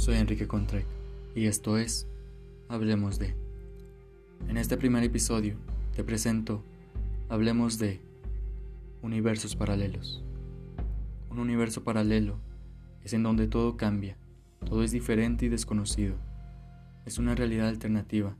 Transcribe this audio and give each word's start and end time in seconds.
soy 0.00 0.16
Enrique 0.16 0.48
Contrec 0.48 0.86
y 1.34 1.44
esto 1.44 1.76
es 1.76 2.06
Hablemos 2.70 3.18
de. 3.18 3.34
En 4.48 4.56
este 4.56 4.78
primer 4.78 5.04
episodio 5.04 5.56
te 5.94 6.02
presento 6.02 6.64
Hablemos 7.28 7.78
de 7.78 8.00
universos 9.02 9.56
paralelos. 9.56 10.24
Un 11.28 11.38
universo 11.38 11.84
paralelo 11.84 12.38
es 13.04 13.12
en 13.12 13.22
donde 13.22 13.46
todo 13.46 13.76
cambia, 13.76 14.16
todo 14.64 14.82
es 14.82 14.90
diferente 14.90 15.44
y 15.44 15.48
desconocido. 15.50 16.14
Es 17.04 17.18
una 17.18 17.34
realidad 17.34 17.68
alternativa 17.68 18.34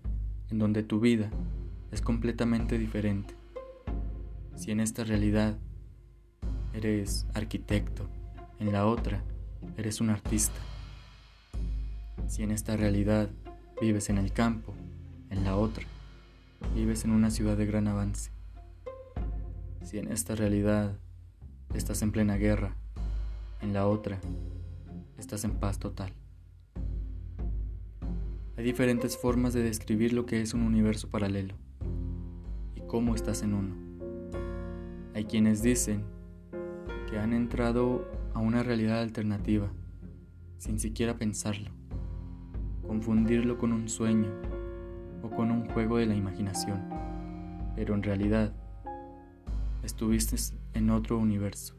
en 0.51 0.59
donde 0.59 0.83
tu 0.83 0.99
vida 0.99 1.31
es 1.93 2.01
completamente 2.01 2.79
diferente. 2.79 3.35
Si 4.57 4.71
en 4.71 4.81
esta 4.81 5.05
realidad 5.05 5.59
eres 6.73 7.27
arquitecto, 7.35 8.09
en 8.59 8.73
la 8.73 8.87
otra 8.87 9.23
eres 9.77 10.01
un 10.01 10.09
artista. 10.09 10.59
Si 12.31 12.45
en 12.45 12.53
esta 12.53 12.77
realidad 12.77 13.29
vives 13.81 14.09
en 14.09 14.17
el 14.17 14.33
campo, 14.33 14.73
en 15.31 15.43
la 15.43 15.57
otra 15.57 15.85
vives 16.77 17.05
en 17.05 17.11
una 17.11 17.29
ciudad 17.29 17.57
de 17.57 17.67
gran 17.67 17.89
avance. 17.89 18.31
Si 19.83 19.99
en 19.99 20.13
esta 20.13 20.37
realidad 20.37 20.97
estás 21.75 22.03
en 22.03 22.13
plena 22.13 22.37
guerra, 22.37 22.77
en 23.61 23.73
la 23.73 23.89
otra 23.89 24.21
estás 25.19 25.43
en 25.43 25.59
paz 25.59 25.81
total. 25.81 26.13
Hay 28.57 28.63
diferentes 28.63 29.19
formas 29.19 29.53
de 29.53 29.65
describir 29.65 30.13
lo 30.13 30.25
que 30.25 30.41
es 30.41 30.55
un 30.55 30.63
universo 30.63 31.09
paralelo 31.09 31.57
y 32.77 32.81
cómo 32.83 33.17
estás 33.17 33.43
en 33.43 33.55
uno. 33.55 33.75
Hay 35.17 35.25
quienes 35.25 35.63
dicen 35.65 36.05
que 37.11 37.19
han 37.19 37.33
entrado 37.33 38.09
a 38.35 38.39
una 38.39 38.63
realidad 38.63 39.01
alternativa 39.01 39.69
sin 40.59 40.79
siquiera 40.79 41.19
pensarlo, 41.19 41.80
confundirlo 42.91 43.57
con 43.57 43.73
un 43.73 43.89
sueño 43.89 44.33
o 45.23 45.31
con 45.31 45.53
un 45.53 45.65
juego 45.71 45.99
de 45.99 46.07
la 46.07 46.17
imaginación, 46.17 46.81
pero 47.77 47.95
en 47.95 48.03
realidad 48.03 48.53
estuviste 49.85 50.35
en 50.75 50.91
otro 50.91 51.17
universo. 51.17 51.77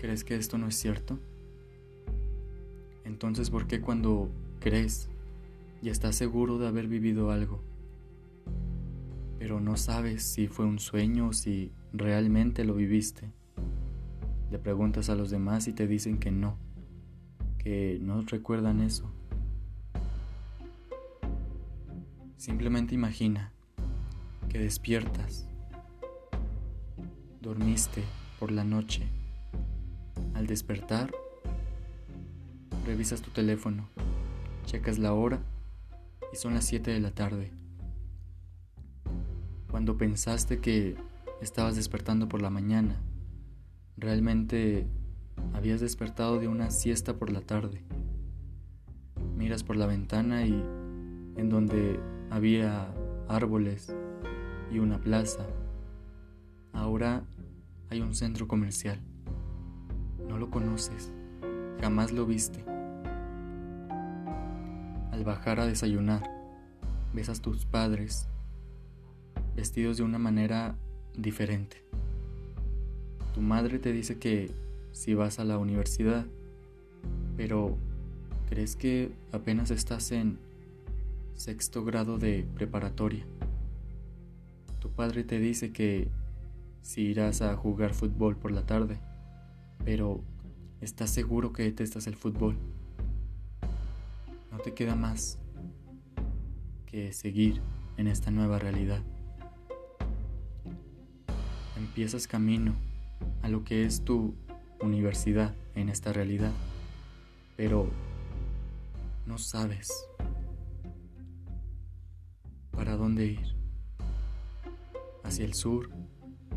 ¿Crees 0.00 0.24
que 0.24 0.34
esto 0.34 0.58
no 0.58 0.66
es 0.66 0.74
cierto? 0.74 1.20
Entonces, 3.04 3.50
¿por 3.50 3.68
qué 3.68 3.80
cuando 3.80 4.28
crees 4.58 5.08
y 5.80 5.90
estás 5.90 6.16
seguro 6.16 6.58
de 6.58 6.66
haber 6.66 6.88
vivido 6.88 7.30
algo, 7.30 7.62
pero 9.38 9.60
no 9.60 9.76
sabes 9.76 10.24
si 10.24 10.48
fue 10.48 10.64
un 10.64 10.80
sueño 10.80 11.28
o 11.28 11.32
si 11.32 11.70
realmente 11.92 12.64
lo 12.64 12.74
viviste? 12.74 13.30
Le 14.50 14.58
preguntas 14.58 15.10
a 15.10 15.14
los 15.14 15.30
demás 15.30 15.68
y 15.68 15.72
te 15.72 15.86
dicen 15.86 16.18
que 16.18 16.30
no, 16.30 16.56
que 17.58 17.98
no 18.00 18.22
recuerdan 18.22 18.80
eso. 18.80 19.10
Simplemente 22.36 22.94
imagina 22.94 23.52
que 24.48 24.58
despiertas, 24.58 25.46
dormiste 27.40 28.02
por 28.38 28.50
la 28.50 28.64
noche 28.64 29.06
al 30.34 30.46
despertar, 30.46 31.10
revisas 32.86 33.20
tu 33.20 33.30
teléfono, 33.30 33.88
checas 34.64 34.98
la 34.98 35.12
hora 35.12 35.42
y 36.32 36.36
son 36.36 36.54
las 36.54 36.64
7 36.64 36.90
de 36.90 37.00
la 37.00 37.10
tarde. 37.10 37.50
Cuando 39.70 39.98
pensaste 39.98 40.60
que 40.60 40.96
estabas 41.42 41.76
despertando 41.76 42.28
por 42.28 42.40
la 42.40 42.50
mañana, 42.50 43.00
realmente 43.98 44.86
habías 45.54 45.80
despertado 45.80 46.38
de 46.38 46.48
una 46.48 46.70
siesta 46.70 47.16
por 47.16 47.30
la 47.30 47.40
tarde. 47.40 47.82
Miras 49.36 49.62
por 49.62 49.76
la 49.76 49.86
ventana 49.86 50.46
y 50.46 50.52
en 51.36 51.48
donde 51.48 52.00
había 52.30 52.92
árboles 53.28 53.94
y 54.70 54.78
una 54.78 54.98
plaza, 54.98 55.46
ahora 56.72 57.24
hay 57.90 58.00
un 58.00 58.14
centro 58.14 58.46
comercial. 58.46 59.00
No 60.28 60.38
lo 60.38 60.50
conoces, 60.50 61.10
jamás 61.80 62.12
lo 62.12 62.26
viste. 62.26 62.64
Al 65.10 65.24
bajar 65.24 65.60
a 65.60 65.66
desayunar, 65.66 66.22
ves 67.14 67.28
a 67.28 67.34
tus 67.34 67.64
padres 67.66 68.28
vestidos 69.56 69.96
de 69.96 70.04
una 70.04 70.18
manera 70.18 70.76
diferente. 71.16 71.87
Tu 73.38 73.44
madre 73.44 73.78
te 73.78 73.92
dice 73.92 74.18
que 74.18 74.50
si 74.90 75.14
vas 75.14 75.38
a 75.38 75.44
la 75.44 75.58
universidad, 75.58 76.26
pero 77.36 77.78
crees 78.48 78.74
que 78.74 79.12
apenas 79.30 79.70
estás 79.70 80.10
en 80.10 80.40
sexto 81.34 81.84
grado 81.84 82.18
de 82.18 82.44
preparatoria. 82.56 83.24
Tu 84.80 84.90
padre 84.90 85.22
te 85.22 85.38
dice 85.38 85.70
que 85.70 86.08
si 86.82 87.02
irás 87.02 87.40
a 87.40 87.54
jugar 87.54 87.94
fútbol 87.94 88.36
por 88.36 88.50
la 88.50 88.66
tarde, 88.66 88.98
pero 89.84 90.20
estás 90.80 91.10
seguro 91.10 91.52
que 91.52 91.62
detestas 91.62 92.08
el 92.08 92.16
fútbol. 92.16 92.56
No 94.50 94.58
te 94.58 94.74
queda 94.74 94.96
más 94.96 95.38
que 96.86 97.12
seguir 97.12 97.60
en 97.98 98.08
esta 98.08 98.32
nueva 98.32 98.58
realidad. 98.58 99.00
Empiezas 101.76 102.26
camino 102.26 102.87
a 103.42 103.48
lo 103.48 103.64
que 103.64 103.84
es 103.84 104.04
tu 104.04 104.34
universidad 104.80 105.54
en 105.74 105.88
esta 105.88 106.12
realidad, 106.12 106.52
pero 107.56 107.90
no 109.26 109.38
sabes 109.38 109.90
para 112.70 112.96
dónde 112.96 113.26
ir. 113.26 113.58
Hacia 115.24 115.44
el 115.44 115.52
sur, 115.52 115.90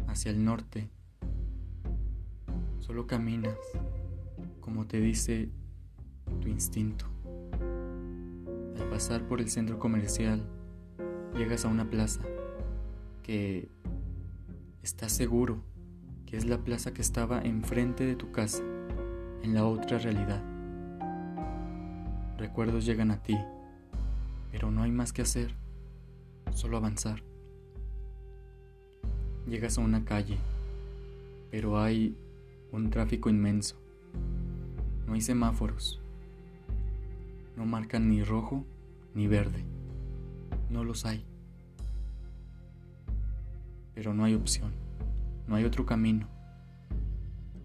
hacia 0.07 0.31
el 0.31 0.45
norte, 0.45 0.89
Solo 2.91 3.07
caminas 3.07 3.57
como 4.59 4.85
te 4.85 4.99
dice 4.99 5.49
tu 6.41 6.49
instinto. 6.49 7.05
Al 8.77 8.89
pasar 8.89 9.25
por 9.27 9.39
el 9.39 9.49
centro 9.49 9.79
comercial, 9.79 10.45
llegas 11.37 11.63
a 11.63 11.69
una 11.69 11.89
plaza 11.89 12.21
que 13.23 13.69
estás 14.83 15.13
seguro 15.13 15.63
que 16.31 16.37
es 16.37 16.45
la 16.45 16.59
plaza 16.59 16.93
que 16.93 17.01
estaba 17.01 17.41
enfrente 17.41 18.05
de 18.05 18.15
tu 18.15 18.31
casa, 18.31 18.63
en 19.43 19.53
la 19.53 19.65
otra 19.65 19.97
realidad. 19.97 20.41
Recuerdos 22.37 22.85
llegan 22.85 23.11
a 23.11 23.21
ti, 23.21 23.37
pero 24.49 24.71
no 24.71 24.81
hay 24.81 24.91
más 24.91 25.11
que 25.11 25.23
hacer, 25.23 25.53
solo 26.53 26.77
avanzar. 26.77 27.21
Llegas 29.45 29.77
a 29.77 29.81
una 29.81 30.05
calle, 30.05 30.37
pero 31.49 31.81
hay 31.81 32.15
un 32.71 32.89
tráfico 32.91 33.29
inmenso. 33.29 33.75
No 35.07 35.15
hay 35.15 35.21
semáforos. 35.21 35.99
No 37.57 37.65
marcan 37.65 38.07
ni 38.07 38.23
rojo 38.23 38.63
ni 39.13 39.27
verde. 39.27 39.65
No 40.69 40.85
los 40.85 41.05
hay. 41.05 41.25
Pero 43.93 44.13
no 44.13 44.23
hay 44.23 44.33
opción. 44.33 44.80
No 45.51 45.57
hay 45.57 45.65
otro 45.65 45.85
camino. 45.85 46.29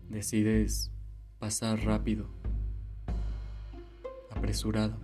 Decides 0.08 0.91
pasar 1.38 1.84
rápido, 1.84 2.26
apresurado, 4.28 4.98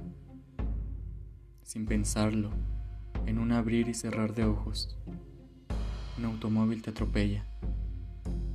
sin 1.63 1.87
pensarlo, 1.87 2.51
en 3.25 3.39
un 3.39 3.53
abrir 3.53 3.89
y 3.89 3.95
cerrar 3.95 4.35
de 4.35 4.47
ojos. 4.47 4.99
Un 6.19 6.25
automóvil 6.25 6.83
te 6.83 6.91
atropella 6.91 7.47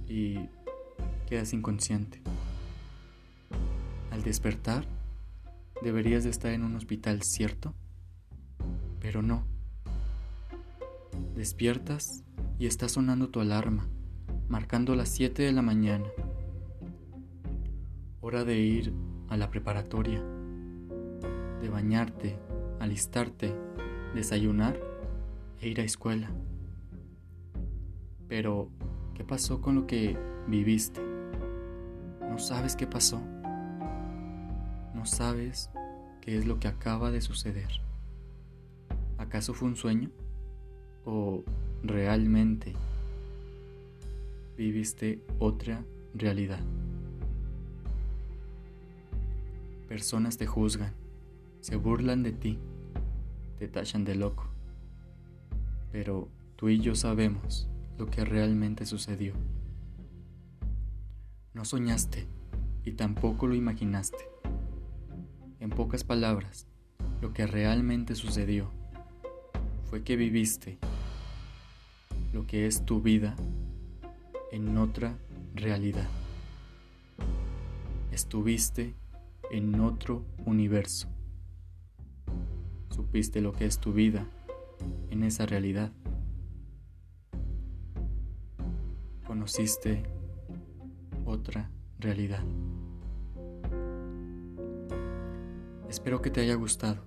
y 0.10 0.50
quedas 1.26 1.54
inconsciente. 1.54 2.22
Al 4.12 4.24
despertar, 4.24 4.86
deberías 5.82 6.26
de 6.26 6.32
estar 6.32 6.52
en 6.52 6.66
un 6.66 6.76
hospital, 6.76 7.22
¿cierto? 7.22 7.74
Pero 9.00 9.22
no. 9.22 9.48
Despiertas 11.34 12.26
y 12.60 12.66
está 12.66 12.90
sonando 12.90 13.30
tu 13.30 13.40
alarma, 13.40 13.88
marcando 14.50 14.96
las 14.96 15.10
7 15.10 15.44
de 15.44 15.52
la 15.52 15.62
mañana. 15.62 16.06
Hora 18.22 18.46
de 18.46 18.58
ir 18.58 18.94
a 19.28 19.36
la 19.36 19.50
preparatoria, 19.50 20.24
de 21.62 21.70
bañarte, 21.70 22.38
alistarte, 22.80 23.54
desayunar 24.16 24.80
e 25.60 25.68
ir 25.68 25.82
a 25.82 25.84
escuela. 25.84 26.30
Pero, 28.28 28.70
¿qué 29.16 29.24
pasó 29.24 29.62
con 29.62 29.76
lo 29.76 29.88
que 29.88 30.18
viviste? 30.48 31.02
No 32.22 32.40
sabes 32.40 32.76
qué 32.76 32.88
pasó. 32.88 33.22
No 34.94 35.06
sabes 35.06 35.70
qué 36.22 36.38
es 36.38 36.46
lo 36.46 36.60
que 36.60 36.68
acaba 36.68 37.12
de 37.12 37.22
suceder. 37.22 37.70
¿Acaso 39.18 39.54
fue 39.54 39.68
un 39.68 39.76
sueño? 39.76 40.10
¿O 41.06 41.44
realmente 41.84 42.74
viviste 44.58 45.24
otra 45.38 45.86
realidad? 46.16 46.60
Personas 49.88 50.38
te 50.38 50.48
juzgan, 50.48 50.94
se 51.62 51.76
burlan 51.76 52.24
de 52.24 52.32
ti, 52.32 52.58
te 53.60 53.68
tachan 53.68 54.04
de 54.04 54.16
loco. 54.16 54.50
Pero 55.92 56.28
tú 56.56 56.70
y 56.70 56.80
yo 56.80 56.96
sabemos 56.96 57.70
lo 57.98 58.08
que 58.08 58.26
realmente 58.26 58.86
sucedió. 58.86 59.34
No 61.54 61.64
soñaste 61.64 62.28
y 62.84 62.94
tampoco 62.94 63.48
lo 63.48 63.56
imaginaste. 63.56 64.30
En 65.60 65.70
pocas 65.70 66.04
palabras, 66.04 66.68
lo 67.22 67.32
que 67.34 67.48
realmente 67.48 68.16
sucedió 68.16 68.72
fue 69.86 70.04
que 70.04 70.16
viviste 70.16 70.78
lo 72.34 72.46
que 72.46 72.68
es 72.68 72.86
tu 72.86 73.02
vida 73.02 73.36
en 74.52 74.78
otra 74.78 75.18
realidad. 75.56 76.08
Estuviste 78.12 78.96
en 79.52 79.80
otro 79.80 80.24
universo. 80.46 81.08
Supiste 82.90 83.42
lo 83.42 83.54
que 83.54 83.66
es 83.66 83.80
tu 83.80 83.94
vida 83.94 84.26
en 85.10 85.24
esa 85.24 85.46
realidad. 85.46 85.92
Conociste 89.26 90.04
otra 91.26 91.70
realidad. 92.00 92.44
Espero 95.90 96.22
que 96.22 96.30
te 96.30 96.42
haya 96.42 96.56
gustado. 96.56 97.04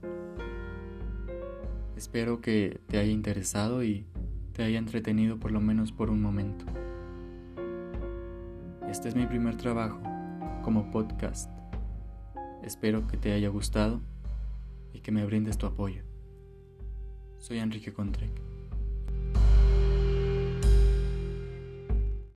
Espero 1.97 2.41
que 2.41 2.81
te 2.87 2.99
haya 2.99 3.13
interesado 3.13 3.83
y 3.85 4.07
te 4.53 4.63
haya 4.63 4.79
entretenido 4.79 5.39
por 5.39 5.53
lo 5.53 5.61
menos 5.61 5.93
por 5.93 6.11
un 6.11 6.23
momento. 6.23 6.65
Este 8.91 9.09
es 9.09 9.15
mi 9.15 9.25
primer 9.25 9.57
trabajo 9.57 10.01
como 10.65 10.91
podcast. 10.91 11.49
Espero 12.65 13.07
que 13.07 13.17
te 13.17 13.33
haya 13.33 13.49
gustado 13.49 14.01
y 14.93 14.99
que 14.99 15.13
me 15.13 15.25
brindes 15.25 15.57
tu 15.59 15.67
apoyo. 15.67 16.03
Soy 17.39 17.61
Enrique 17.61 17.93
Contrec. 17.93 18.50